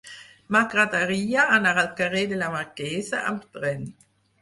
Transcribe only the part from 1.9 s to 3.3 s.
carrer de la Marquesa